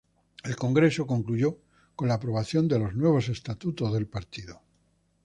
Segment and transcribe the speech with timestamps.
[0.43, 1.59] El Congreso concluyó
[1.95, 4.63] con la aprobación de los nuevos estatutos del partido.